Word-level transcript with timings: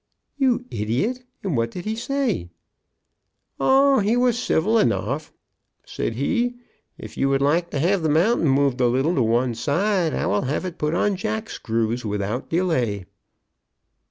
"You 0.35 0.65
idiot! 0.71 1.25
And 1.43 1.55
what 1.55 1.69
did 1.69 1.85
he 1.85 1.95
say?" 1.95 2.49
"Oh, 3.59 3.99
he 3.99 4.17
was 4.17 4.41
civil 4.41 4.79
enough; 4.79 5.31
said 5.85 6.13
he, 6.15 6.55
'If 6.97 7.17
you 7.17 7.29
would 7.29 7.43
like 7.43 7.69
to 7.69 7.77
have 7.79 8.01
the 8.01 8.09
mountain 8.09 8.47
moved 8.47 8.81
a 8.81 8.87
little 8.87 9.13
to 9.13 9.21
one 9.21 9.53
side 9.53 10.15
I 10.15 10.25
will 10.25 10.41
have 10.41 10.65
it 10.65 10.79
put 10.79 10.95
on 10.95 11.17
jackscrews 11.17 12.03
without 12.03 12.49
delay." 12.49 13.05